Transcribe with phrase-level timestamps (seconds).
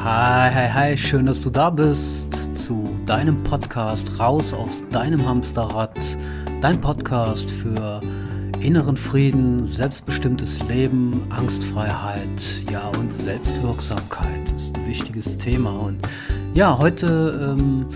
[0.00, 5.98] Hi, hi, hi, schön, dass du da bist zu deinem Podcast Raus aus deinem Hamsterrad.
[6.62, 8.00] Dein Podcast für
[8.60, 12.30] inneren Frieden, selbstbestimmtes Leben, Angstfreiheit,
[12.70, 14.48] ja und Selbstwirksamkeit.
[14.56, 15.72] Ist ein wichtiges Thema.
[15.72, 16.06] Und
[16.54, 17.86] ja, heute ähm,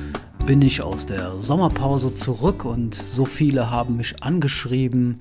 [0.44, 5.20] bin ich aus der Sommerpause zurück und so viele haben mich angeschrieben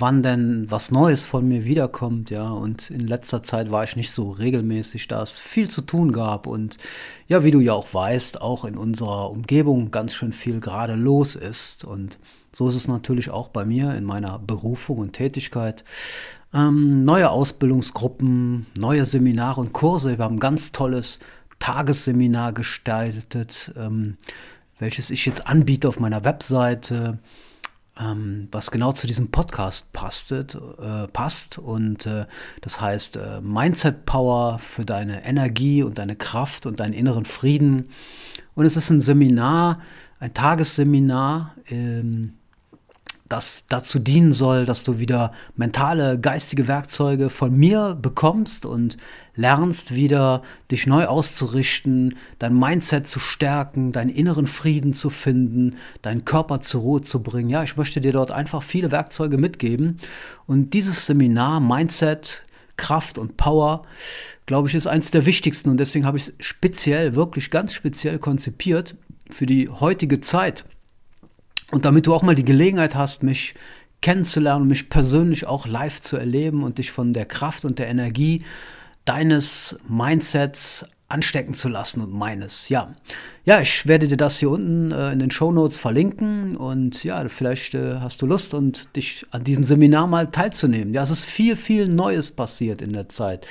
[0.00, 2.50] wann denn was Neues von mir wiederkommt, ja.
[2.50, 6.46] Und in letzter Zeit war ich nicht so regelmäßig, da es viel zu tun gab
[6.46, 6.78] und
[7.26, 11.36] ja, wie du ja auch weißt, auch in unserer Umgebung ganz schön viel gerade los
[11.36, 11.84] ist.
[11.84, 12.18] Und
[12.52, 15.84] so ist es natürlich auch bei mir in meiner Berufung und Tätigkeit.
[16.54, 20.16] Ähm, neue Ausbildungsgruppen, neue Seminare und Kurse.
[20.16, 21.18] Wir haben ein ganz tolles
[21.58, 24.16] Tagesseminar gestaltet, ähm,
[24.78, 27.18] welches ich jetzt anbiete auf meiner Webseite
[28.00, 31.58] ähm, was genau zu diesem Podcast pastet, äh, passt.
[31.58, 32.26] Und äh,
[32.60, 37.90] das heißt äh, Mindset Power für deine Energie und deine Kraft und deinen inneren Frieden.
[38.54, 39.80] Und es ist ein Seminar,
[40.20, 41.54] ein Tagesseminar.
[41.68, 42.37] Ähm,
[43.28, 48.96] das dazu dienen soll, dass du wieder mentale, geistige Werkzeuge von mir bekommst und
[49.34, 56.24] lernst wieder, dich neu auszurichten, dein Mindset zu stärken, deinen inneren Frieden zu finden, deinen
[56.24, 57.50] Körper zur Ruhe zu bringen.
[57.50, 59.98] Ja, ich möchte dir dort einfach viele Werkzeuge mitgeben.
[60.46, 62.44] Und dieses Seminar Mindset,
[62.76, 63.84] Kraft und Power,
[64.46, 65.68] glaube ich, ist eines der wichtigsten.
[65.68, 68.96] Und deswegen habe ich es speziell, wirklich ganz speziell konzipiert
[69.30, 70.64] für die heutige Zeit.
[71.70, 73.54] Und damit du auch mal die Gelegenheit hast, mich
[74.00, 78.44] kennenzulernen, mich persönlich auch live zu erleben und dich von der Kraft und der Energie
[79.04, 82.68] deines Mindsets anstecken zu lassen und meines.
[82.68, 82.94] Ja,
[83.44, 87.26] ja, ich werde dir das hier unten äh, in den Show Notes verlinken und ja,
[87.28, 90.92] vielleicht äh, hast du Lust und dich an diesem Seminar mal teilzunehmen.
[90.92, 93.46] Ja, es ist viel, viel Neues passiert in der Zeit.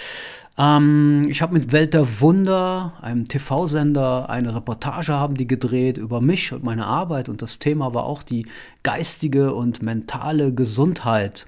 [0.57, 6.19] Ähm, ich habe mit Welt der Wunder, einem TV-Sender, eine Reportage haben die gedreht über
[6.19, 8.47] mich und meine Arbeit und das Thema war auch die
[8.83, 11.45] geistige und mentale Gesundheit,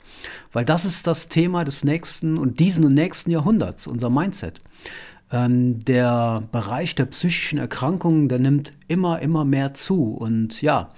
[0.54, 4.62] weil das ist das Thema des nächsten und diesen und nächsten Jahrhunderts, unser Mindset.
[5.32, 10.16] Ähm, der Bereich der psychischen Erkrankungen, der nimmt immer, immer mehr zu.
[10.16, 10.90] Und ja,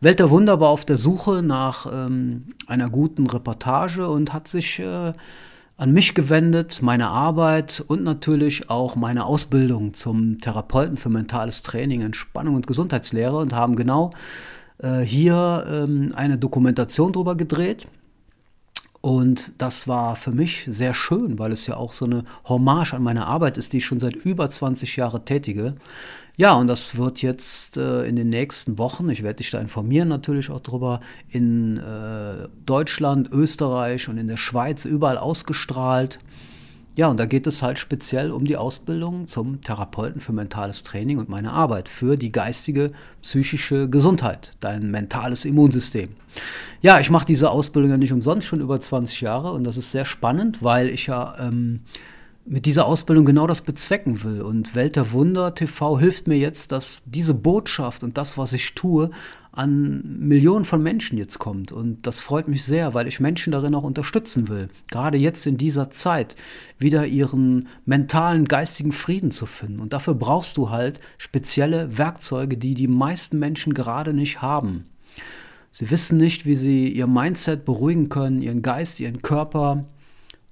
[0.00, 4.78] Welt der Wunder war auf der Suche nach ähm, einer guten Reportage und hat sich
[4.78, 5.12] äh,
[5.80, 12.02] an mich gewendet, meine Arbeit und natürlich auch meine Ausbildung zum Therapeuten für mentales Training,
[12.02, 14.10] Entspannung und Gesundheitslehre und haben genau
[14.82, 17.86] äh, hier ähm, eine Dokumentation drüber gedreht.
[19.00, 23.02] Und das war für mich sehr schön, weil es ja auch so eine Hommage an
[23.02, 25.76] meine Arbeit ist, die ich schon seit über 20 Jahren tätige.
[26.36, 30.08] Ja, und das wird jetzt äh, in den nächsten Wochen, ich werde dich da informieren
[30.08, 36.18] natürlich auch drüber, in äh, Deutschland, Österreich und in der Schweiz überall ausgestrahlt.
[37.00, 41.16] Ja, und da geht es halt speziell um die Ausbildung zum Therapeuten für mentales Training
[41.16, 46.10] und meine Arbeit für die geistige, psychische Gesundheit, dein mentales Immunsystem.
[46.82, 49.92] Ja, ich mache diese Ausbildung ja nicht umsonst schon über 20 Jahre und das ist
[49.92, 51.80] sehr spannend, weil ich ja ähm,
[52.46, 54.42] mit dieser Ausbildung genau das bezwecken will.
[54.42, 58.74] Und Welt der Wunder TV hilft mir jetzt, dass diese Botschaft und das, was ich
[58.74, 59.10] tue,
[59.52, 61.72] an Millionen von Menschen jetzt kommt.
[61.72, 65.56] Und das freut mich sehr, weil ich Menschen darin auch unterstützen will, gerade jetzt in
[65.56, 66.36] dieser Zeit
[66.78, 69.80] wieder ihren mentalen, geistigen Frieden zu finden.
[69.80, 74.86] Und dafür brauchst du halt spezielle Werkzeuge, die die meisten Menschen gerade nicht haben.
[75.72, 79.84] Sie wissen nicht, wie sie ihr Mindset beruhigen können, ihren Geist, ihren Körper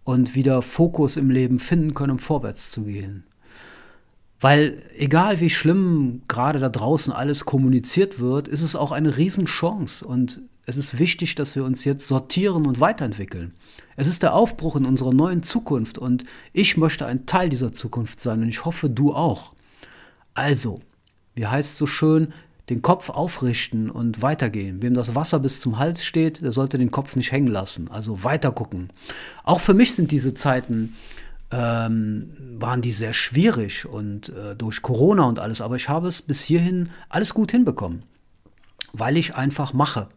[0.08, 3.24] und wieder Fokus im Leben finden können, um vorwärts zu gehen.
[4.40, 10.06] Weil egal wie schlimm gerade da draußen alles kommuniziert wird, ist es auch eine Riesenchance
[10.06, 13.52] und es ist wichtig, dass wir uns jetzt sortieren und weiterentwickeln.
[13.96, 16.24] Es ist der Aufbruch in unserer neuen Zukunft und
[16.54, 19.52] ich möchte ein Teil dieser Zukunft sein und ich hoffe, du auch.
[20.32, 20.80] Also,
[21.34, 22.32] wie heißt es so schön,
[22.70, 24.82] den Kopf aufrichten und weitergehen.
[24.82, 27.90] Wem das Wasser bis zum Hals steht, der sollte den Kopf nicht hängen lassen.
[27.90, 28.90] Also weiter gucken.
[29.44, 30.94] Auch für mich sind diese Zeiten
[31.50, 35.60] ähm, waren die sehr schwierig und äh, durch Corona und alles.
[35.60, 38.02] Aber ich habe es bis hierhin alles gut hinbekommen,
[38.92, 40.08] weil ich einfach mache.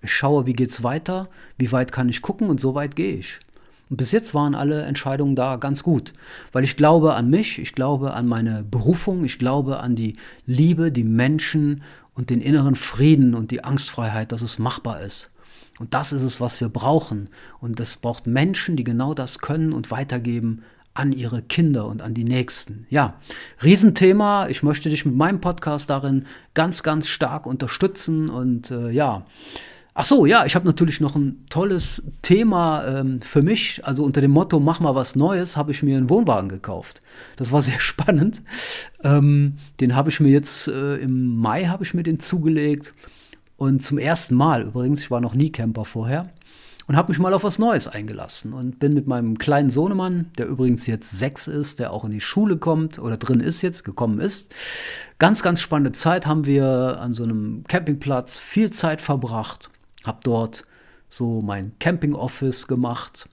[0.00, 1.28] Ich schaue, wie geht's weiter,
[1.58, 3.40] wie weit kann ich gucken und so weit gehe ich.
[3.90, 6.12] Und bis jetzt waren alle Entscheidungen da ganz gut,
[6.52, 10.92] weil ich glaube an mich, ich glaube an meine Berufung, ich glaube an die Liebe,
[10.92, 11.82] die Menschen
[12.14, 15.30] und den inneren Frieden und die Angstfreiheit, dass es machbar ist.
[15.78, 17.30] Und das ist es, was wir brauchen.
[17.60, 20.62] Und es braucht Menschen, die genau das können und weitergeben
[20.94, 22.86] an ihre Kinder und an die Nächsten.
[22.90, 23.20] Ja,
[23.62, 24.48] Riesenthema.
[24.48, 29.24] Ich möchte dich mit meinem Podcast darin ganz, ganz stark unterstützen und äh, ja,
[30.00, 33.84] Ach so, ja, ich habe natürlich noch ein tolles Thema ähm, für mich.
[33.84, 37.02] Also unter dem Motto Mach mal was Neues habe ich mir einen Wohnwagen gekauft.
[37.34, 38.42] Das war sehr spannend.
[39.02, 42.94] Ähm, den habe ich mir jetzt äh, im Mai habe ich mir den zugelegt
[43.56, 45.00] und zum ersten Mal übrigens.
[45.00, 46.30] Ich war noch nie Camper vorher
[46.86, 50.46] und habe mich mal auf was Neues eingelassen und bin mit meinem kleinen Sohnemann, der
[50.46, 54.20] übrigens jetzt sechs ist, der auch in die Schule kommt oder drin ist jetzt, gekommen
[54.20, 54.54] ist.
[55.18, 59.70] Ganz, ganz spannende Zeit haben wir an so einem Campingplatz viel Zeit verbracht
[60.04, 60.64] habe dort
[61.08, 63.28] so mein Camping-Office gemacht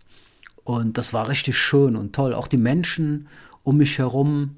[0.64, 2.34] und das war richtig schön und toll.
[2.34, 3.28] Auch die Menschen
[3.64, 4.58] um mich herum.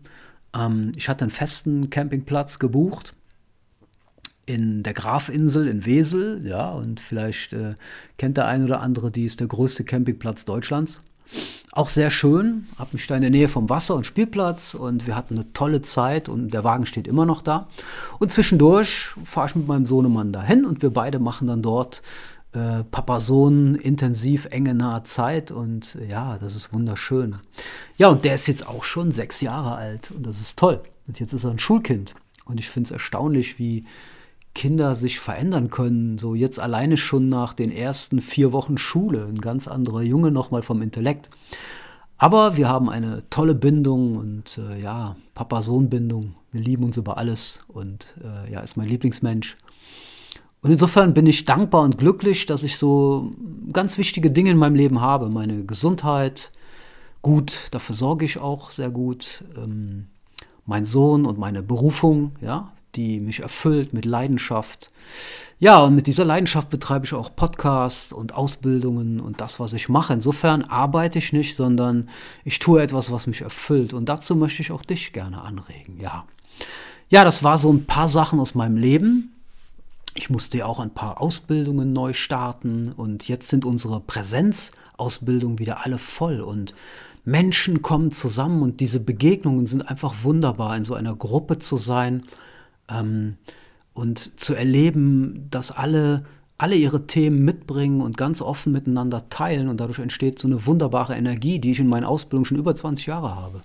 [0.55, 3.13] Ähm, ich hatte einen festen Campingplatz gebucht
[4.47, 7.75] in der Grafinsel in Wesel, ja, und vielleicht äh,
[8.17, 11.01] kennt der ein oder andere, die ist der größte Campingplatz Deutschlands.
[11.71, 15.15] Auch sehr schön, habe mich da in der Nähe vom Wasser und Spielplatz und wir
[15.15, 17.67] hatten eine tolle Zeit und der Wagen steht immer noch da.
[18.19, 22.01] Und zwischendurch fahre ich mit meinem Sohnemann dahin und wir beide machen dann dort
[22.53, 27.35] äh, Papa-Sohn intensiv, enge, nahe Zeit und äh, ja, das ist wunderschön.
[27.97, 30.81] Ja, und der ist jetzt auch schon sechs Jahre alt und das ist toll.
[31.07, 32.15] Und jetzt ist er ein Schulkind
[32.45, 33.85] und ich finde es erstaunlich, wie
[34.57, 36.17] Kinder sich verändern können.
[36.17, 40.63] So jetzt alleine schon nach den ersten vier Wochen Schule, ein ganz anderer Junge nochmal
[40.63, 41.29] vom Intellekt.
[42.17, 46.33] Aber wir haben eine tolle Bindung und äh, ja, Papa-Sohn-Bindung.
[46.51, 49.57] Wir lieben uns über alles und äh, ja, ist mein Lieblingsmensch.
[50.63, 53.33] Und insofern bin ich dankbar und glücklich, dass ich so
[53.71, 55.29] ganz wichtige Dinge in meinem Leben habe.
[55.29, 56.51] Meine Gesundheit,
[57.21, 59.43] gut, dafür sorge ich auch sehr gut.
[59.55, 60.07] Ähm,
[60.65, 64.89] mein Sohn und meine Berufung, ja, die mich erfüllt mit Leidenschaft.
[65.59, 69.89] Ja, und mit dieser Leidenschaft betreibe ich auch Podcasts und Ausbildungen und das, was ich
[69.89, 70.13] mache.
[70.13, 72.09] Insofern arbeite ich nicht, sondern
[72.43, 73.93] ich tue etwas, was mich erfüllt.
[73.93, 75.99] Und dazu möchte ich auch dich gerne anregen.
[75.99, 76.25] Ja,
[77.09, 79.33] ja das war so ein paar Sachen aus meinem Leben.
[80.15, 85.85] Ich musste ja auch ein paar Ausbildungen neu starten und jetzt sind unsere Präsenzausbildungen wieder
[85.85, 86.73] alle voll und
[87.23, 92.21] Menschen kommen zusammen und diese Begegnungen sind einfach wunderbar, in so einer Gruppe zu sein
[92.89, 93.37] ähm,
[93.93, 96.25] und zu erleben, dass alle,
[96.57, 101.15] alle ihre Themen mitbringen und ganz offen miteinander teilen und dadurch entsteht so eine wunderbare
[101.15, 103.63] Energie, die ich in meiner Ausbildung schon über 20 Jahre habe.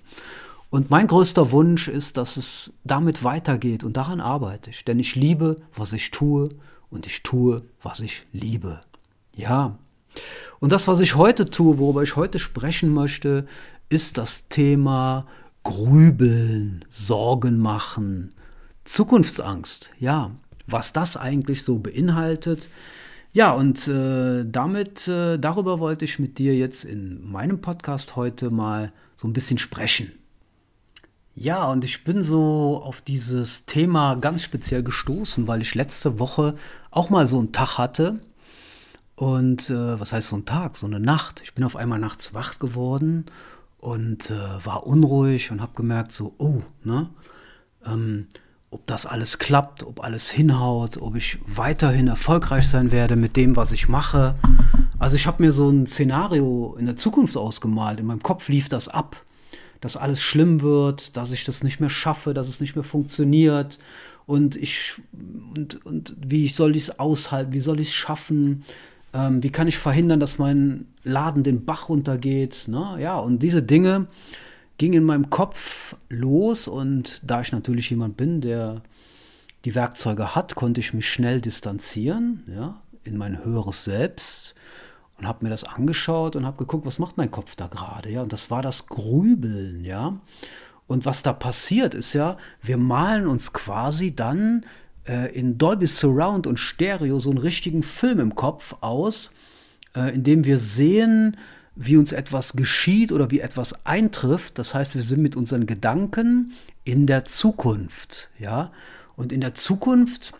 [0.70, 5.16] Und mein größter Wunsch ist, dass es damit weitergeht und daran arbeite ich, denn ich
[5.16, 6.48] liebe, was ich tue
[6.88, 8.80] und ich tue, was ich liebe.
[9.36, 9.76] Ja.
[10.60, 13.46] Und das, was ich heute tue, worüber ich heute sprechen möchte,
[13.90, 15.26] ist das Thema
[15.62, 18.32] Grübeln, Sorgen machen,
[18.92, 20.32] Zukunftsangst, ja,
[20.66, 22.68] was das eigentlich so beinhaltet.
[23.32, 28.50] Ja, und äh, damit, äh, darüber wollte ich mit dir jetzt in meinem Podcast heute
[28.50, 30.12] mal so ein bisschen sprechen.
[31.34, 36.54] Ja, und ich bin so auf dieses Thema ganz speziell gestoßen, weil ich letzte Woche
[36.90, 38.20] auch mal so einen Tag hatte.
[39.16, 40.76] Und äh, was heißt so ein Tag?
[40.76, 41.40] So eine Nacht.
[41.42, 43.24] Ich bin auf einmal nachts wach geworden
[43.78, 47.08] und äh, war unruhig und habe gemerkt, so, oh, ne?
[47.86, 48.26] Ähm,
[48.72, 53.54] ob das alles klappt, ob alles hinhaut, ob ich weiterhin erfolgreich sein werde mit dem,
[53.54, 54.34] was ich mache.
[54.98, 58.00] Also ich habe mir so ein Szenario in der Zukunft ausgemalt.
[58.00, 59.22] In meinem Kopf lief das ab,
[59.82, 63.78] dass alles schlimm wird, dass ich das nicht mehr schaffe, dass es nicht mehr funktioniert.
[64.26, 64.94] Und ich
[65.54, 68.64] und, und wie soll ich es aushalten, wie soll ich es schaffen?
[69.12, 72.68] Ähm, wie kann ich verhindern, dass mein Laden den Bach runtergeht?
[72.68, 72.96] Ne?
[73.00, 74.06] Ja, und diese Dinge
[74.82, 78.82] ging in meinem Kopf los und da ich natürlich jemand bin, der
[79.64, 84.56] die Werkzeuge hat, konnte ich mich schnell distanzieren, ja, in mein höheres Selbst
[85.16, 88.22] und habe mir das angeschaut und habe geguckt, was macht mein Kopf da gerade, ja,
[88.22, 90.18] und das war das Grübeln, ja.
[90.88, 94.66] Und was da passiert ist ja, wir malen uns quasi dann
[95.06, 99.30] äh, in Dolby Surround und Stereo so einen richtigen Film im Kopf aus,
[99.94, 101.36] äh, in dem wir sehen,
[101.74, 104.58] wie uns etwas geschieht oder wie etwas eintrifft.
[104.58, 106.52] Das heißt, wir sind mit unseren Gedanken
[106.84, 108.72] in der Zukunft, ja.
[109.16, 110.32] Und in der Zukunft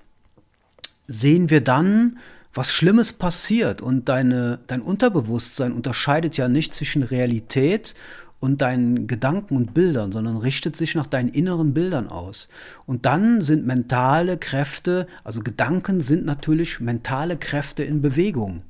[1.06, 2.18] sehen wir dann,
[2.54, 7.94] was Schlimmes passiert und deine, dein Unterbewusstsein unterscheidet ja nicht zwischen Realität
[8.40, 12.48] und deinen Gedanken und Bildern, sondern richtet sich nach deinen inneren Bildern aus.
[12.86, 18.62] Und dann sind mentale Kräfte, also Gedanken sind natürlich mentale Kräfte in Bewegung.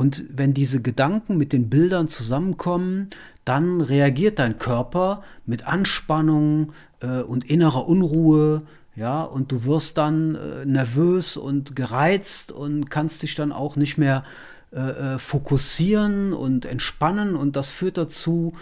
[0.00, 3.10] Und wenn diese Gedanken mit den Bildern zusammenkommen,
[3.44, 8.62] dann reagiert dein Körper mit Anspannung äh, und innerer Unruhe,
[8.96, 13.98] ja, und du wirst dann äh, nervös und gereizt und kannst dich dann auch nicht
[13.98, 14.24] mehr
[14.72, 18.54] äh, äh fokussieren und entspannen und das führt dazu,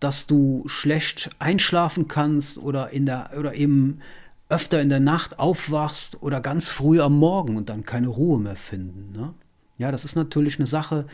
[0.00, 4.00] dass du schlecht einschlafen kannst oder in der oder eben
[4.48, 8.56] öfter in der Nacht aufwachst oder ganz früh am Morgen und dann keine Ruhe mehr
[8.56, 9.12] finden.
[9.12, 9.34] Ne?
[9.78, 11.06] Ja, das ist natürlich eine Sache,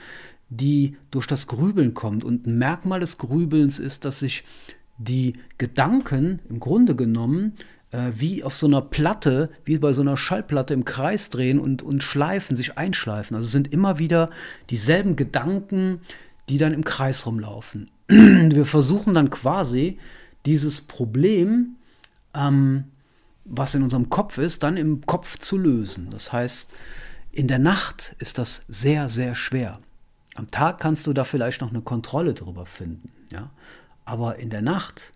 [0.48, 2.24] die durch das Grübeln kommt.
[2.24, 4.44] Und ein Merkmal des Grübelns ist, dass sich
[4.98, 7.54] die Gedanken im Grunde genommen
[7.90, 11.82] äh, wie auf so einer Platte, wie bei so einer Schallplatte im Kreis drehen und,
[11.82, 13.36] und schleifen, sich einschleifen.
[13.36, 14.30] Also sind immer wieder
[14.70, 16.00] dieselben Gedanken,
[16.48, 17.90] die dann im Kreis rumlaufen.
[18.08, 19.98] Wir versuchen dann quasi
[20.44, 21.76] dieses Problem,
[22.34, 22.84] ähm,
[23.44, 26.08] was in unserem Kopf ist, dann im Kopf zu lösen.
[26.10, 26.74] Das heißt,
[27.32, 29.80] in der Nacht ist das sehr, sehr schwer.
[30.34, 33.50] Am Tag kannst du da vielleicht noch eine Kontrolle drüber finden, ja.
[34.04, 35.12] Aber in der Nacht,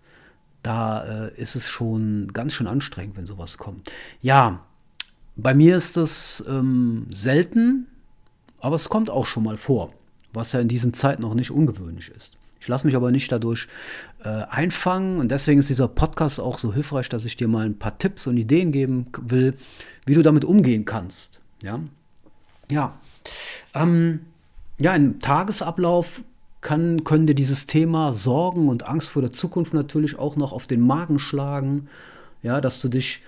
[0.63, 3.91] da äh, ist es schon ganz schön anstrengend, wenn sowas kommt.
[4.21, 4.65] Ja,
[5.35, 7.87] bei mir ist das ähm, selten,
[8.59, 9.93] aber es kommt auch schon mal vor,
[10.33, 12.33] was ja in diesen Zeiten noch nicht ungewöhnlich ist.
[12.59, 13.67] Ich lasse mich aber nicht dadurch
[14.23, 17.77] äh, einfangen und deswegen ist dieser Podcast auch so hilfreich, dass ich dir mal ein
[17.77, 19.57] paar Tipps und Ideen geben will,
[20.05, 21.39] wie du damit umgehen kannst.
[21.61, 21.79] Ja,
[22.71, 22.97] ja.
[23.73, 24.21] Ähm,
[24.79, 26.21] ja, im Tagesablauf
[26.61, 30.67] kann, können dir dieses Thema Sorgen und Angst vor der Zukunft natürlich auch noch auf
[30.67, 31.87] den Magen schlagen.
[32.43, 33.21] Ja, dass du dich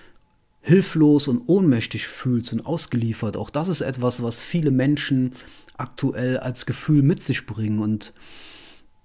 [0.62, 3.36] hilflos und ohnmächtig fühlst und ausgeliefert.
[3.36, 5.34] Auch das ist etwas, was viele Menschen
[5.76, 8.12] aktuell als Gefühl mit sich bringen und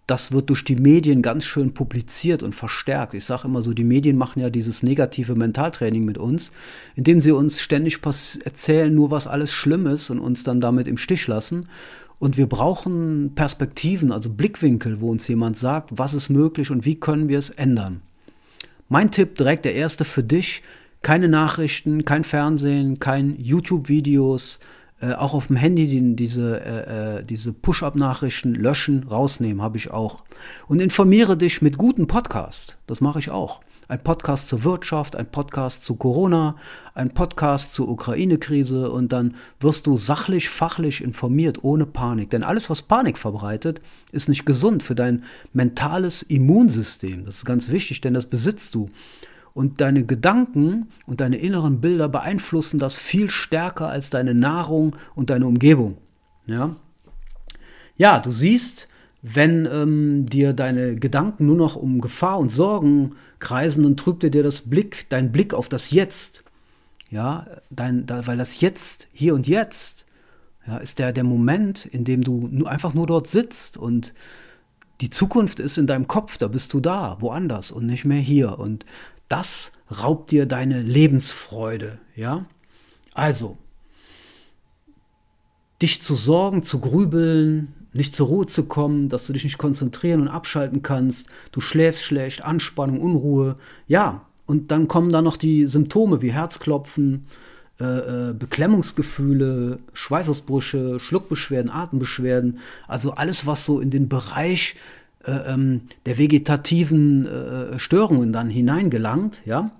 [0.07, 3.15] das wird durch die Medien ganz schön publiziert und verstärkt.
[3.15, 6.51] Ich sage immer so, die Medien machen ja dieses negative Mentaltraining mit uns,
[6.95, 10.97] indem sie uns ständig erzählen, nur was alles schlimm ist und uns dann damit im
[10.97, 11.67] Stich lassen.
[12.19, 16.99] Und wir brauchen Perspektiven, also Blickwinkel, wo uns jemand sagt, was ist möglich und wie
[16.99, 18.01] können wir es ändern.
[18.87, 20.61] Mein Tipp direkt der erste für dich,
[21.01, 24.59] keine Nachrichten, kein Fernsehen, kein YouTube-Videos,
[25.01, 29.91] äh, auch auf dem Handy die, diese, äh, äh, diese Push-up-Nachrichten löschen, rausnehmen, habe ich
[29.91, 30.23] auch.
[30.67, 32.77] Und informiere dich mit guten Podcasts.
[32.87, 33.61] Das mache ich auch.
[33.87, 36.55] Ein Podcast zur Wirtschaft, ein Podcast zu Corona,
[36.95, 42.31] ein Podcast zur Ukraine-Krise und dann wirst du sachlich, fachlich informiert, ohne Panik.
[42.31, 45.23] Denn alles, was Panik verbreitet, ist nicht gesund für dein
[45.53, 47.25] mentales Immunsystem.
[47.25, 48.89] Das ist ganz wichtig, denn das besitzt du.
[49.55, 55.29] Und deine Gedanken und deine inneren Bilder beeinflussen das viel stärker als deine Nahrung und
[55.29, 55.95] deine Umgebung.
[56.45, 56.75] Ja,
[57.95, 58.89] ja du siehst,
[59.21, 64.43] wenn ähm, dir deine Gedanken nur noch um Gefahr und Sorgen kreisen, dann trübt dir
[64.43, 66.43] das Blick, dein Blick auf das Jetzt.
[67.09, 70.05] Ja, dein, da, weil das Jetzt, hier und jetzt,
[70.67, 74.13] ja, ist der, der Moment, in dem du nur, einfach nur dort sitzt und
[75.01, 78.59] die Zukunft ist in deinem Kopf, da bist du da, woanders und nicht mehr hier.
[78.59, 78.85] Und
[79.29, 82.45] das raubt dir deine Lebensfreude, ja?
[83.13, 83.57] Also,
[85.81, 90.21] dich zu sorgen, zu grübeln, nicht zur Ruhe zu kommen, dass du dich nicht konzentrieren
[90.21, 95.65] und abschalten kannst, du schläfst schlecht, Anspannung, Unruhe, ja, und dann kommen da noch die
[95.65, 97.25] Symptome wie Herzklopfen,
[97.79, 104.75] äh, äh, Beklemmungsgefühle, Schweißausbrüche, Schluckbeschwerden, Atembeschwerden, also alles, was so in den Bereich
[105.27, 109.71] der vegetativen äh, Störungen dann hineingelangt, ja.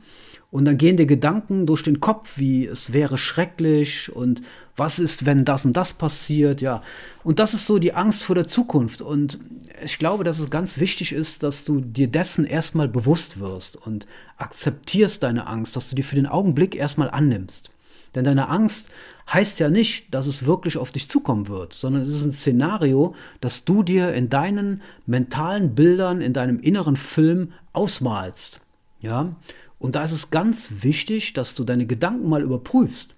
[0.52, 4.42] Und dann gehen dir Gedanken durch den Kopf, wie es wäre schrecklich und
[4.78, 6.82] was ist, wenn das und das passiert, ja.
[7.24, 9.02] Und das ist so die Angst vor der Zukunft.
[9.02, 9.40] Und
[9.84, 14.08] ich glaube, dass es ganz wichtig ist, dass du dir dessen erstmal bewusst wirst und
[14.38, 17.70] akzeptierst deine Angst, dass du die für den Augenblick erstmal annimmst.
[18.16, 18.90] Denn deine Angst
[19.32, 23.16] heißt ja nicht, dass es wirklich auf dich zukommen wird, sondern es ist ein Szenario,
[23.42, 28.62] das du dir in deinen mentalen Bildern, in deinem inneren Film ausmalst.
[29.00, 29.36] Ja?
[29.80, 33.16] Und da ist es ganz wichtig, dass du deine Gedanken mal überprüfst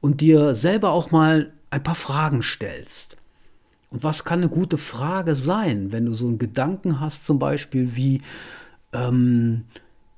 [0.00, 3.16] und dir selber auch mal ein paar Fragen stellst.
[3.90, 7.96] Und was kann eine gute Frage sein, wenn du so einen Gedanken hast, zum Beispiel
[7.96, 8.20] wie,
[8.92, 9.64] ähm,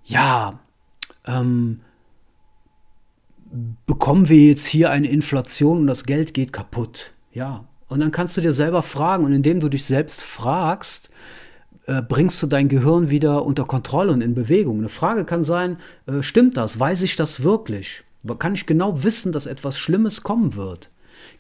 [0.04, 0.58] ja,
[1.24, 1.80] ähm,
[3.86, 7.12] bekommen wir jetzt hier eine Inflation und das Geld geht kaputt?
[7.32, 7.64] Ja.
[7.88, 11.10] Und dann kannst du dir selber fragen und indem du dich selbst fragst,
[11.86, 14.78] äh, bringst du dein Gehirn wieder unter Kontrolle und in Bewegung.
[14.78, 16.78] Eine Frage kann sein, äh, stimmt das?
[16.78, 18.04] Weiß ich das wirklich?
[18.38, 20.90] Kann ich genau wissen, dass etwas Schlimmes kommen wird?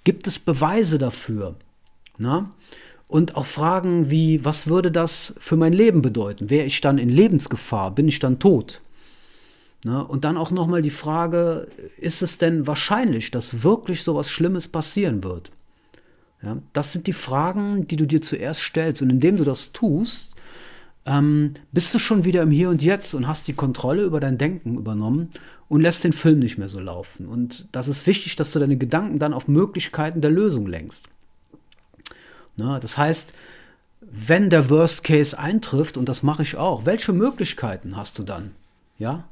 [0.02, 1.56] Gibt es Beweise dafür?
[2.18, 2.50] Na?
[3.06, 6.48] Und auch Fragen wie, was würde das für mein Leben bedeuten?
[6.48, 7.90] Wäre ich dann in Lebensgefahr?
[7.90, 8.80] Bin ich dann tot?
[9.84, 10.00] Na?
[10.00, 11.68] Und dann auch nochmal die Frage,
[11.98, 15.50] ist es denn wahrscheinlich, dass wirklich so etwas Schlimmes passieren wird?
[16.42, 19.02] Ja, das sind die Fragen, die du dir zuerst stellst.
[19.02, 20.34] Und indem du das tust,
[21.06, 24.38] ähm, bist du schon wieder im Hier und Jetzt und hast die Kontrolle über dein
[24.38, 25.30] Denken übernommen
[25.68, 27.26] und lässt den Film nicht mehr so laufen.
[27.26, 31.08] Und das ist wichtig, dass du deine Gedanken dann auf Möglichkeiten der Lösung lenkst.
[32.56, 33.34] Na, das heißt,
[34.00, 38.52] wenn der Worst Case eintrifft, und das mache ich auch, welche Möglichkeiten hast du dann?
[38.98, 39.24] Ja,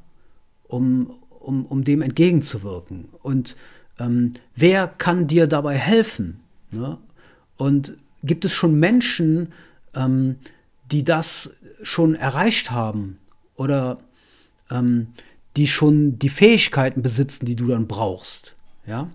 [0.69, 3.09] um, um, um dem entgegenzuwirken?
[3.21, 3.57] Und
[3.99, 6.39] ähm, wer kann dir dabei helfen?
[6.71, 6.97] Ne?
[7.57, 9.51] Und gibt es schon Menschen,
[9.93, 10.37] ähm,
[10.91, 13.17] die das schon erreicht haben
[13.55, 13.99] oder
[14.69, 15.07] ähm,
[15.57, 18.55] die schon die Fähigkeiten besitzen, die du dann brauchst?
[18.87, 19.09] Ja?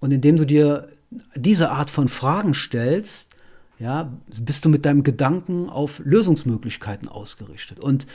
[0.00, 0.88] Und indem du dir
[1.36, 3.36] diese Art von Fragen stellst,
[3.78, 7.80] ja, bist du mit deinem Gedanken auf Lösungsmöglichkeiten ausgerichtet.
[7.80, 8.06] Und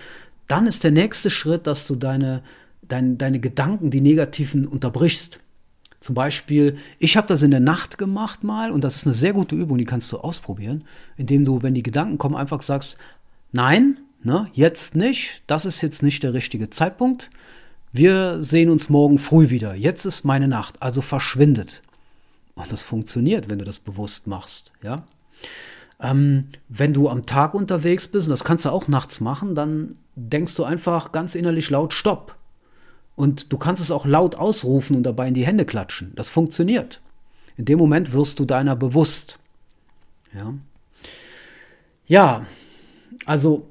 [0.48, 2.42] dann ist der nächste Schritt, dass du deine,
[2.88, 5.40] dein, deine Gedanken, die negativen, unterbrichst.
[6.00, 9.34] Zum Beispiel, ich habe das in der Nacht gemacht mal und das ist eine sehr
[9.34, 10.84] gute Übung, die kannst du ausprobieren,
[11.18, 12.98] indem du, wenn die Gedanken kommen, einfach sagst,
[13.52, 17.30] nein, ne, jetzt nicht, das ist jetzt nicht der richtige Zeitpunkt.
[17.92, 19.74] Wir sehen uns morgen früh wieder.
[19.74, 21.82] Jetzt ist meine Nacht, also verschwindet.
[22.54, 25.04] Und das funktioniert, wenn du das bewusst machst, ja.
[26.00, 29.96] Ähm, wenn du am Tag unterwegs bist, und das kannst du auch nachts machen, dann
[30.18, 32.36] denkst du einfach ganz innerlich laut Stopp.
[33.16, 36.12] Und du kannst es auch laut ausrufen und dabei in die Hände klatschen.
[36.16, 37.02] Das funktioniert.
[37.56, 39.40] In dem Moment wirst du deiner bewusst.
[40.34, 40.54] Ja,
[42.06, 42.46] ja
[43.26, 43.68] also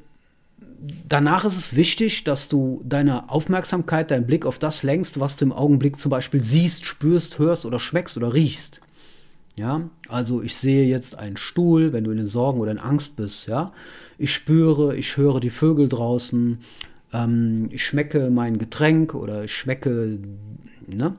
[1.08, 5.44] danach ist es wichtig, dass du deine Aufmerksamkeit, deinen Blick auf das lenkst, was du
[5.44, 8.80] im Augenblick zum Beispiel siehst, spürst, hörst oder schmeckst oder riechst.
[9.56, 13.16] Ja, also ich sehe jetzt einen Stuhl, wenn du in den Sorgen oder in Angst
[13.16, 13.72] bist, ja.
[14.18, 16.58] Ich spüre, ich höre die Vögel draußen,
[17.14, 20.18] ähm, ich schmecke mein Getränk oder ich schmecke,
[20.86, 21.16] ne?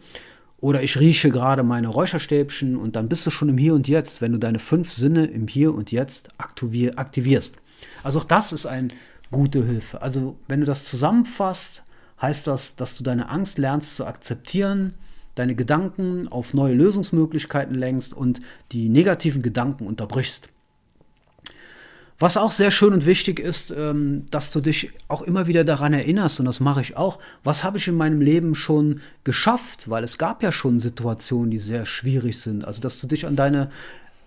[0.60, 4.22] Oder ich rieche gerade meine Räucherstäbchen und dann bist du schon im Hier und Jetzt,
[4.22, 7.56] wenn du deine fünf Sinne im Hier und Jetzt aktivierst.
[8.03, 8.89] Also auch das ist eine
[9.32, 10.01] gute Hilfe.
[10.01, 11.84] Also wenn du das zusammenfasst,
[12.22, 14.94] heißt das, dass du deine Angst lernst zu akzeptieren,
[15.39, 18.39] deine Gedanken auf neue Lösungsmöglichkeiten lenkst und
[18.72, 20.50] die negativen Gedanken unterbrichst.
[22.20, 25.94] Was auch sehr schön und wichtig ist, ähm, dass du dich auch immer wieder daran
[25.94, 30.03] erinnerst, und das mache ich auch, was habe ich in meinem Leben schon geschafft, weil
[30.03, 32.65] es gab ja schon Situationen, die sehr schwierig sind.
[32.65, 33.70] Also, dass du dich an deine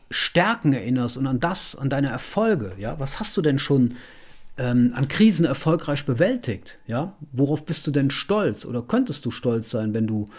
[0.08, 2.74] Stärken erinnerst und an das, an deine Erfolge.
[2.78, 3.96] Ja, was hast du denn schon
[4.56, 6.78] ähm, an Krisen erfolgreich bewältigt?
[6.86, 10.30] Ja, worauf bist du denn stolz oder könntest du stolz sein, wenn du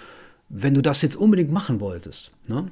[0.54, 2.32] wenn du das jetzt unbedingt machen wolltest.
[2.48, 2.68] Ne?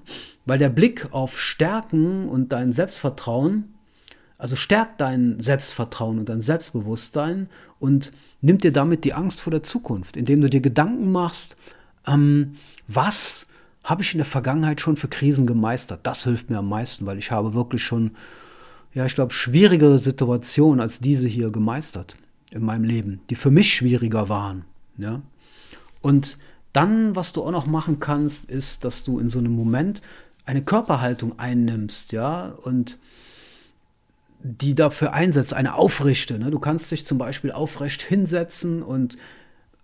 [0.46, 3.74] Weil der Blick auf Stärken und dein Selbstvertrauen,
[4.38, 8.12] also stärkt dein Selbstvertrauen und dein Selbstbewusstsein und
[8.42, 11.56] nimmt dir damit die Angst vor der Zukunft, indem du dir Gedanken machst,
[12.06, 12.56] ähm,
[12.88, 13.48] was
[13.86, 16.02] habe ich in der Vergangenheit schon für Krisen gemeistert.
[16.04, 18.12] Das hilft mir am meisten, weil ich habe wirklich schon,
[18.94, 22.16] ja, ich glaube, schwierigere Situationen als diese hier gemeistert
[22.52, 24.66] in meinem Leben, die für mich schwieriger waren.
[24.98, 25.22] Ja?
[26.02, 26.38] Und
[26.74, 30.02] dann, was du auch noch machen kannst, ist, dass du in so einem Moment
[30.46, 32.98] eine Körperhaltung einnimmst, ja, und
[34.42, 36.40] die dafür einsetzt, eine aufrichte.
[36.40, 36.50] Ne?
[36.50, 39.18] Du kannst dich zum Beispiel aufrecht hinsetzen und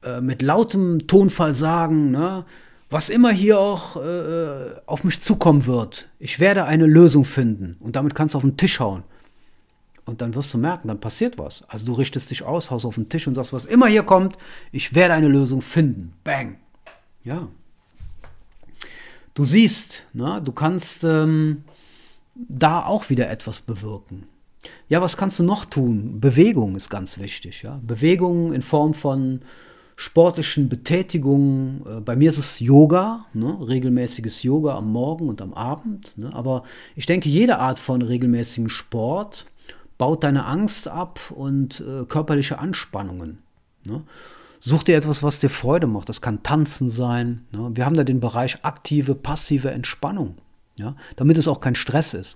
[0.03, 2.45] äh, mit lautem Tonfall sagen, ne?
[2.89, 7.75] was immer hier auch äh, auf mich zukommen wird, ich werde eine Lösung finden.
[7.79, 9.03] Und damit kannst du auf den Tisch hauen.
[10.05, 11.63] Und dann wirst du merken, dann passiert was.
[11.67, 14.37] Also du richtest dich aus, haust auf den Tisch und sagst, was immer hier kommt,
[14.71, 16.13] ich werde eine Lösung finden.
[16.23, 16.57] Bang.
[17.25, 17.49] Ja.
[19.33, 21.65] Du siehst, ne, du kannst ähm,
[22.35, 24.27] da auch wieder etwas bewirken.
[24.87, 26.21] Ja, was kannst du noch tun?
[26.21, 27.63] Bewegung ist ganz wichtig.
[27.63, 27.79] Ja?
[27.85, 29.41] Bewegung in Form von
[29.95, 31.85] sportlichen Betätigungen.
[31.85, 33.57] Äh, bei mir ist es Yoga, ne?
[33.67, 36.17] regelmäßiges Yoga am Morgen und am Abend.
[36.17, 36.33] Ne?
[36.33, 36.63] Aber
[36.95, 39.45] ich denke, jede Art von regelmäßigen Sport
[39.97, 43.39] baut deine Angst ab und äh, körperliche Anspannungen.
[43.85, 44.03] Ne?
[44.67, 46.09] Such dir etwas, was dir Freude macht.
[46.09, 47.45] Das kann Tanzen sein.
[47.55, 47.69] Ja.
[47.75, 50.37] Wir haben da den Bereich aktive, passive Entspannung,
[50.75, 52.35] ja, damit es auch kein Stress ist.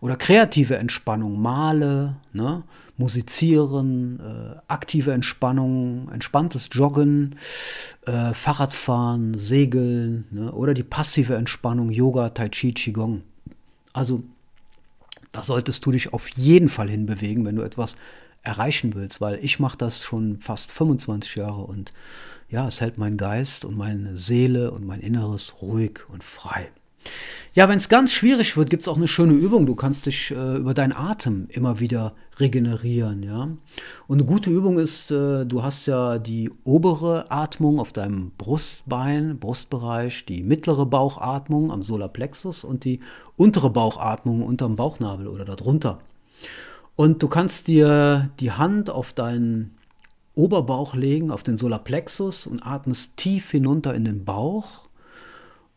[0.00, 2.64] Oder kreative Entspannung, Male, ne,
[2.96, 7.36] Musizieren, äh, aktive Entspannung, entspanntes Joggen,
[8.04, 13.22] äh, Fahrradfahren, Segeln ne, oder die passive Entspannung, Yoga, Tai Chi, Qigong.
[13.92, 14.24] Also
[15.30, 17.94] da solltest du dich auf jeden Fall hinbewegen, wenn du etwas
[18.42, 21.92] erreichen willst, weil ich mache das schon fast 25 Jahre und
[22.48, 26.70] ja, es hält meinen Geist und meine Seele und mein Inneres ruhig und frei.
[27.52, 29.66] Ja, wenn es ganz schwierig wird, gibt es auch eine schöne Übung.
[29.66, 33.48] Du kannst dich äh, über deinen Atem immer wieder regenerieren, ja.
[34.06, 39.38] Und eine gute Übung ist, äh, du hast ja die obere Atmung auf deinem Brustbein,
[39.38, 43.00] Brustbereich, die mittlere Bauchatmung am Solarplexus und die
[43.36, 46.00] untere Bauchatmung unterm Bauchnabel oder darunter.
[47.00, 49.74] Und du kannst dir die Hand auf deinen
[50.34, 54.86] Oberbauch legen, auf den Solarplexus und atmest tief hinunter in den Bauch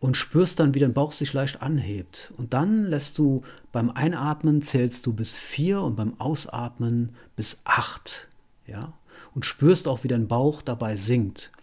[0.01, 2.33] und spürst dann, wie dein Bauch sich leicht anhebt.
[2.35, 8.27] Und dann lässt du beim Einatmen zählst du bis vier und beim Ausatmen bis acht.
[8.67, 8.91] Ja?
[9.33, 11.53] Und spürst auch, wie dein Bauch dabei sinkt.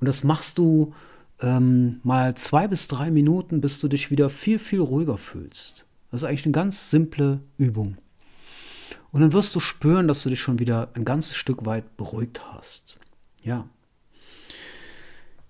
[0.00, 0.94] Und das machst du
[1.40, 5.84] ähm, mal zwei bis drei Minuten, bis du dich wieder viel, viel ruhiger fühlst.
[6.10, 7.98] Das ist eigentlich eine ganz simple Übung.
[9.16, 12.42] Und dann wirst du spüren, dass du dich schon wieder ein ganzes Stück weit beruhigt
[12.52, 12.98] hast.
[13.42, 13.66] Ja.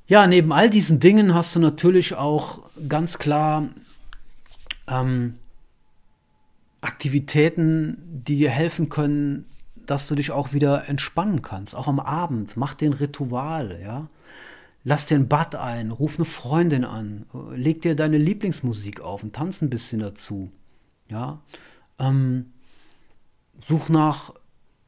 [0.06, 3.70] Ja, neben all diesen Dingen hast du natürlich auch ganz klar
[4.86, 5.38] ähm,
[6.80, 12.56] Aktivitäten, die dir helfen können, dass du dich auch wieder entspannen kannst, auch am Abend.
[12.56, 14.06] Mach den Ritual, ja.
[14.84, 19.34] Lass dir ein Bad ein, ruf eine Freundin an, leg dir deine Lieblingsmusik auf und
[19.34, 20.52] tanz ein bisschen dazu,
[21.08, 21.40] ja.
[21.98, 22.52] Ähm,
[23.60, 24.32] such nach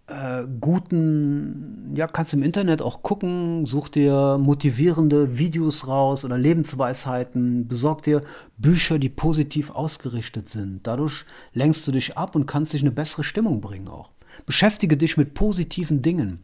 [0.09, 7.69] äh, guten, ja, kannst im Internet auch gucken, such dir motivierende Videos raus oder Lebensweisheiten,
[7.69, 8.23] besorg dir
[8.57, 10.87] Bücher, die positiv ausgerichtet sind.
[10.87, 14.11] Dadurch lenkst du dich ab und kannst dich eine bessere Stimmung bringen auch.
[14.47, 16.41] Beschäftige dich mit positiven Dingen.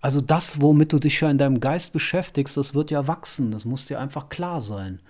[0.00, 3.50] Also das, womit du dich ja in deinem Geist beschäftigst, das wird ja wachsen.
[3.50, 5.00] Das muss dir einfach klar sein.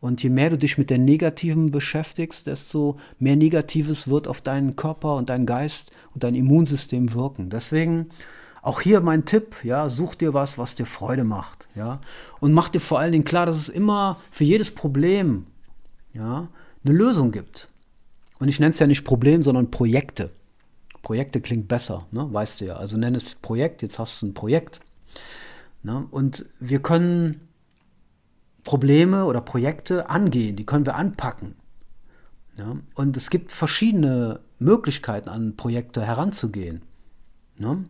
[0.00, 4.76] Und je mehr du dich mit der Negativen beschäftigst, desto mehr Negatives wird auf deinen
[4.76, 7.50] Körper und deinen Geist und dein Immunsystem wirken.
[7.50, 8.10] Deswegen
[8.62, 12.00] auch hier mein Tipp, ja, such dir was, was dir Freude macht, ja,
[12.40, 15.46] und mach dir vor allen Dingen klar, dass es immer für jedes Problem,
[16.12, 16.48] ja,
[16.84, 17.68] eine Lösung gibt.
[18.38, 20.30] Und ich nenne es ja nicht Problem, sondern Projekte.
[21.02, 22.28] Projekte klingt besser, ne?
[22.30, 22.76] weißt du ja.
[22.76, 24.80] Also nenn es Projekt, jetzt hast du ein Projekt.
[25.82, 26.06] Ne?
[26.10, 27.47] Und wir können
[28.68, 31.54] Probleme oder Projekte angehen, die können wir anpacken.
[32.58, 32.76] Ja?
[32.94, 36.82] Und es gibt verschiedene Möglichkeiten, an Projekte heranzugehen.
[37.56, 37.86] Ne?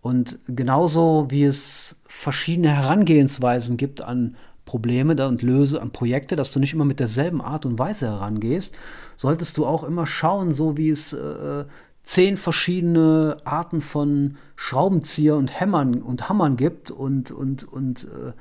[0.00, 6.60] Und genauso wie es verschiedene Herangehensweisen gibt an Probleme und Löse an Projekte, dass du
[6.60, 8.76] nicht immer mit derselben Art und Weise herangehst,
[9.16, 11.64] solltest du auch immer schauen, so wie es äh,
[12.04, 18.32] zehn verschiedene Arten von Schraubenzieher und Hämmern und Hammern gibt und, und, und äh,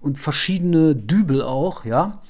[0.00, 2.22] und verschiedene Dübel auch, ja.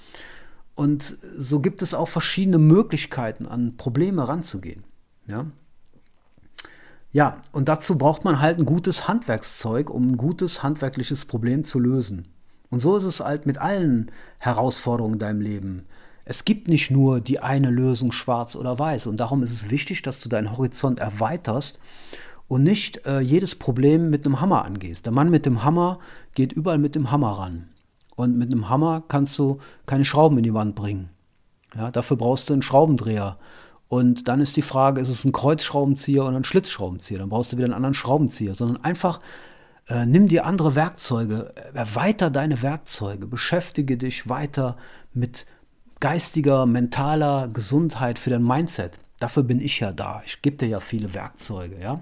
[0.74, 4.84] Und so gibt es auch verschiedene Möglichkeiten, an Probleme ranzugehen,
[5.26, 5.46] ja.
[7.12, 11.78] Ja, und dazu braucht man halt ein gutes Handwerkszeug, um ein gutes handwerkliches Problem zu
[11.78, 12.26] lösen.
[12.68, 15.86] Und so ist es halt mit allen Herausforderungen in deinem Leben.
[16.26, 19.06] Es gibt nicht nur die eine Lösung schwarz oder weiß.
[19.06, 21.78] Und darum ist es wichtig, dass du deinen Horizont erweiterst
[22.48, 25.06] und nicht äh, jedes Problem mit einem Hammer angehst.
[25.06, 25.98] Der Mann mit dem Hammer
[26.34, 27.68] geht überall mit dem Hammer ran.
[28.14, 31.10] Und mit einem Hammer kannst du keine Schrauben in die Wand bringen.
[31.76, 33.38] Ja, dafür brauchst du einen Schraubendreher.
[33.88, 37.18] Und dann ist die Frage, ist es ein Kreuzschraubenzieher oder ein Schlitzschraubenzieher?
[37.18, 39.20] Dann brauchst du wieder einen anderen Schraubenzieher, sondern einfach
[39.88, 44.76] äh, nimm dir andere Werkzeuge, erweiter deine Werkzeuge, beschäftige dich weiter
[45.12, 45.46] mit
[46.00, 48.98] geistiger, mentaler Gesundheit für dein Mindset.
[49.20, 50.22] Dafür bin ich ja da.
[50.26, 52.00] Ich gebe dir ja viele Werkzeuge, ja.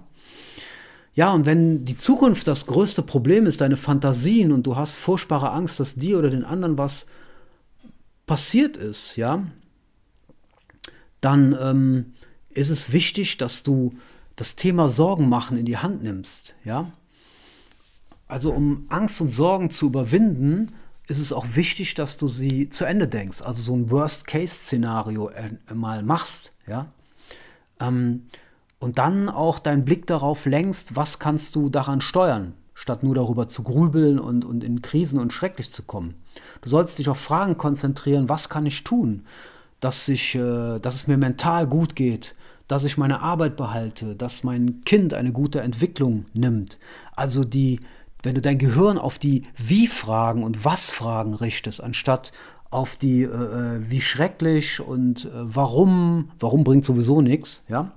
[1.14, 5.50] Ja, und wenn die Zukunft das größte Problem ist, deine Fantasien und du hast furchtbare
[5.52, 7.06] Angst, dass dir oder den anderen was
[8.26, 9.44] passiert ist, ja,
[11.20, 12.14] dann ähm,
[12.50, 13.94] ist es wichtig, dass du
[14.36, 16.90] das Thema Sorgen machen in die Hand nimmst, ja.
[18.26, 20.72] Also um Angst und Sorgen zu überwinden,
[21.06, 23.42] ist es auch wichtig, dass du sie zu Ende denkst.
[23.42, 26.86] Also so ein Worst-Case-Szenario äh, mal machst, ja.
[27.78, 28.26] Ähm,
[28.84, 33.48] und dann auch deinen Blick darauf lenkst, was kannst du daran steuern, statt nur darüber
[33.48, 36.16] zu grübeln und, und in Krisen und schrecklich zu kommen.
[36.60, 39.24] Du sollst dich auf Fragen konzentrieren, was kann ich tun,
[39.80, 42.34] dass, ich, äh, dass es mir mental gut geht,
[42.68, 46.78] dass ich meine Arbeit behalte, dass mein Kind eine gute Entwicklung nimmt.
[47.16, 47.80] Also die,
[48.22, 52.32] wenn du dein Gehirn auf die Wie-Fragen und Was-Fragen richtest, anstatt
[52.70, 57.92] auf die äh, äh wie schrecklich und äh, warum, warum bringt sowieso nichts, ja,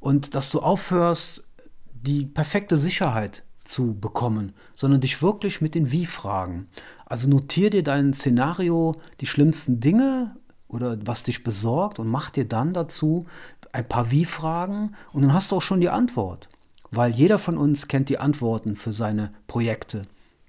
[0.00, 1.46] und dass du aufhörst,
[1.92, 6.68] die perfekte Sicherheit zu bekommen, sondern dich wirklich mit den Wie-Fragen.
[7.06, 10.36] Also notier dir dein Szenario, die schlimmsten Dinge
[10.66, 13.26] oder was dich besorgt und mach dir dann dazu
[13.72, 16.48] ein paar Wie-Fragen und dann hast du auch schon die Antwort.
[16.90, 20.02] Weil jeder von uns kennt die Antworten für seine Projekte.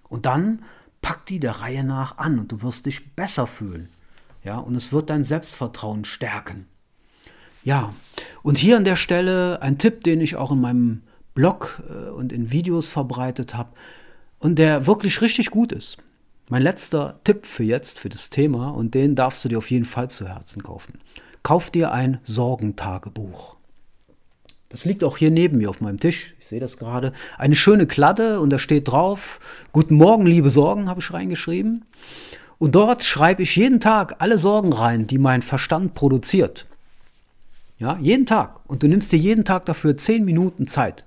[0.10, 0.64] Und dann
[1.02, 3.90] pack die der Reihe nach an und du wirst dich besser fühlen.
[4.44, 6.66] Ja, und es wird dein Selbstvertrauen stärken.
[7.64, 7.94] Ja,
[8.42, 11.04] und hier an der Stelle ein Tipp, den ich auch in meinem
[11.36, 13.72] Blog äh, und in Videos verbreitet habe
[14.40, 15.98] und der wirklich richtig gut ist.
[16.50, 19.86] Mein letzter Tipp für jetzt, für das Thema, und den darfst du dir auf jeden
[19.86, 21.00] Fall zu Herzen kaufen.
[21.44, 23.56] Kauf dir ein Sorgentagebuch.
[24.68, 26.34] Das liegt auch hier neben mir auf meinem Tisch.
[26.40, 27.14] Ich sehe das gerade.
[27.38, 29.40] Eine schöne Kladde und da steht drauf,
[29.72, 31.86] Guten Morgen, liebe Sorgen, habe ich reingeschrieben.
[32.58, 36.68] Und dort schreibe ich jeden Tag alle Sorgen rein, die mein Verstand produziert.
[37.82, 38.60] Ja, jeden Tag.
[38.70, 41.04] Und du nimmst dir jeden Tag dafür zehn Minuten Zeit.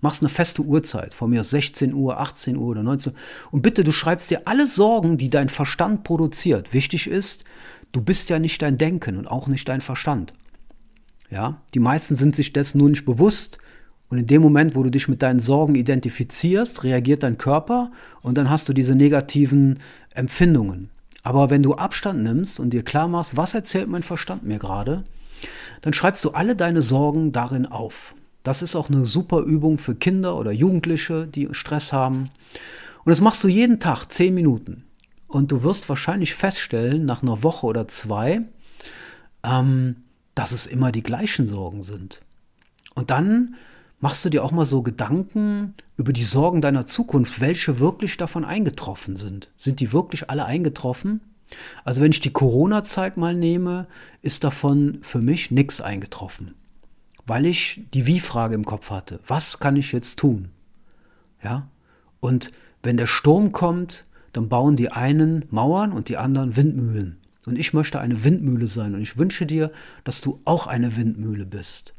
[0.00, 3.18] Machst eine feste Uhrzeit, von mir aus 16 Uhr, 18 Uhr oder 19 Uhr.
[3.50, 6.72] Und bitte, du schreibst dir alle Sorgen, die dein Verstand produziert.
[6.72, 7.44] Wichtig ist,
[7.90, 10.34] du bist ja nicht dein Denken und auch nicht dein Verstand.
[11.30, 13.58] Ja, die meisten sind sich dessen nur nicht bewusst.
[14.08, 17.90] Und in dem Moment, wo du dich mit deinen Sorgen identifizierst, reagiert dein Körper
[18.22, 19.80] und dann hast du diese negativen
[20.14, 20.90] Empfindungen.
[21.24, 25.02] Aber wenn du Abstand nimmst und dir klar machst, was erzählt mein Verstand mir gerade,
[25.82, 28.14] dann schreibst du alle deine Sorgen darin auf.
[28.42, 32.30] Das ist auch eine super Übung für Kinder oder Jugendliche, die Stress haben.
[33.04, 34.84] Und das machst du jeden Tag, zehn Minuten.
[35.26, 38.42] Und du wirst wahrscheinlich feststellen, nach einer Woche oder zwei,
[39.42, 39.96] ähm,
[40.34, 42.20] dass es immer die gleichen Sorgen sind.
[42.94, 43.56] Und dann
[44.00, 48.44] machst du dir auch mal so Gedanken über die Sorgen deiner Zukunft, welche wirklich davon
[48.44, 49.50] eingetroffen sind.
[49.56, 51.20] Sind die wirklich alle eingetroffen?
[51.84, 53.86] Also wenn ich die Corona-Zeit mal nehme,
[54.22, 56.54] ist davon für mich nichts eingetroffen
[57.26, 59.20] weil ich die Wie-Frage im Kopf hatte.
[59.26, 60.48] Was kann ich jetzt tun?
[61.42, 61.68] Ja?
[62.20, 62.50] Und
[62.82, 67.18] wenn der Sturm kommt, dann bauen die einen Mauern und die anderen Windmühlen.
[67.46, 69.70] Und ich möchte eine Windmühle sein und ich wünsche dir,
[70.02, 71.94] dass du auch eine Windmühle bist.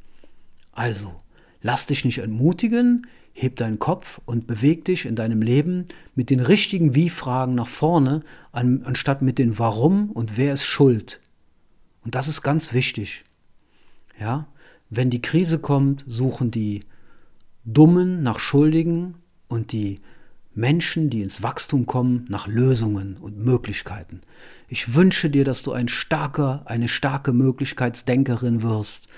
[0.71, 1.21] Also,
[1.62, 6.39] lass dich nicht entmutigen, heb deinen Kopf und beweg dich in deinem Leben mit den
[6.39, 11.19] richtigen Wie-Fragen nach vorne, anstatt mit den Warum und wer ist schuld.
[12.04, 13.26] Und das ist ganz wichtig.
[14.17, 14.48] Ja,
[14.89, 16.86] wenn die Krise kommt, suchen die
[17.65, 19.15] Dummen nach Schuldigen
[19.50, 20.00] und die
[20.54, 24.21] Menschen, die ins Wachstum kommen, nach Lösungen und Möglichkeiten.
[24.69, 29.10] Ich wünsche dir, dass du ein starker, eine starke Möglichkeitsdenkerin wirst.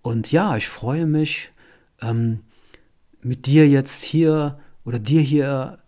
[0.00, 1.52] Und ja, ich freue mich,
[2.00, 2.40] ähm,
[3.22, 5.78] mit dir jetzt hier oder dir hier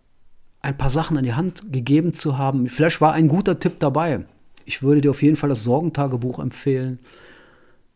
[0.62, 2.68] ein paar Sachen an die Hand gegeben zu haben.
[2.68, 4.24] Vielleicht war ein guter Tipp dabei.
[4.64, 6.98] Ich würde dir auf jeden Fall das Sorgentagebuch empfehlen.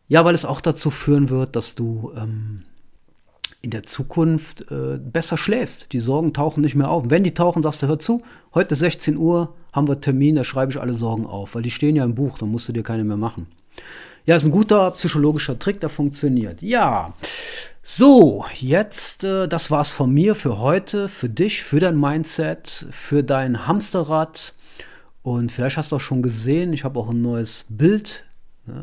[0.07, 2.63] Ja, weil es auch dazu führen wird, dass du ähm,
[3.61, 5.93] in der Zukunft äh, besser schläfst.
[5.93, 7.09] Die Sorgen tauchen nicht mehr auf.
[7.09, 8.21] Wenn die tauchen, sagst du, hör zu,
[8.53, 11.95] heute 16 Uhr haben wir Termin, da schreibe ich alle Sorgen auf, weil die stehen
[11.95, 13.47] ja im Buch, dann musst du dir keine mehr machen.
[14.25, 16.61] Ja, ist ein guter psychologischer Trick, der funktioniert.
[16.61, 17.13] Ja,
[17.81, 23.23] so, jetzt, äh, das war's von mir für heute, für dich, für dein Mindset, für
[23.23, 24.53] dein Hamsterrad.
[25.21, 28.25] Und vielleicht hast du auch schon gesehen, ich habe auch ein neues Bild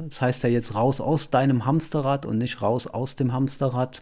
[0.08, 4.00] das heißt ja jetzt raus aus deinem Hamsterrad und nicht raus aus dem Hamsterrad.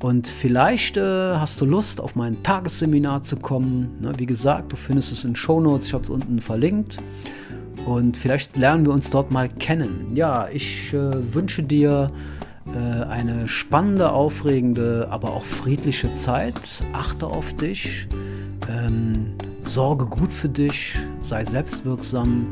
[0.00, 3.98] Und vielleicht äh, hast du Lust, auf mein Tagesseminar zu kommen.
[4.00, 6.96] Ne, wie gesagt, du findest es in Show Notes, ich habe es unten verlinkt.
[7.86, 10.14] Und vielleicht lernen wir uns dort mal kennen.
[10.14, 12.10] Ja, ich äh, wünsche dir
[12.74, 16.82] äh, eine spannende, aufregende, aber auch friedliche Zeit.
[16.92, 18.06] Achte auf dich.
[18.68, 20.96] Ähm, sorge gut für dich.
[21.22, 22.46] Sei selbstwirksam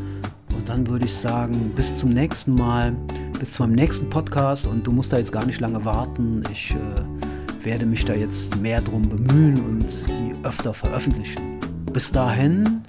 [0.57, 2.93] und dann würde ich sagen, bis zum nächsten Mal,
[3.39, 4.67] bis zu meinem nächsten Podcast.
[4.67, 6.43] Und du musst da jetzt gar nicht lange warten.
[6.53, 11.61] Ich äh, werde mich da jetzt mehr drum bemühen und die öfter veröffentlichen.
[11.93, 12.83] Bis dahin,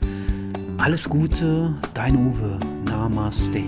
[0.79, 2.57] alles Gute, dein Uwe.
[2.85, 3.63] Namaste.